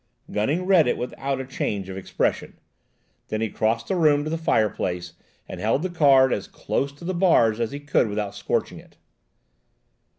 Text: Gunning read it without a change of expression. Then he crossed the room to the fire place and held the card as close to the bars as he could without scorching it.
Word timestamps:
Gunning 0.31 0.65
read 0.65 0.87
it 0.87 0.97
without 0.97 1.39
a 1.39 1.45
change 1.45 1.87
of 1.87 1.95
expression. 1.95 2.57
Then 3.27 3.39
he 3.39 3.49
crossed 3.51 3.85
the 3.87 3.95
room 3.95 4.23
to 4.23 4.31
the 4.31 4.35
fire 4.39 4.67
place 4.71 5.13
and 5.47 5.59
held 5.59 5.83
the 5.83 5.91
card 5.91 6.33
as 6.33 6.47
close 6.47 6.91
to 6.93 7.05
the 7.05 7.13
bars 7.13 7.59
as 7.59 7.71
he 7.71 7.79
could 7.79 8.07
without 8.07 8.33
scorching 8.33 8.79
it. 8.79 8.97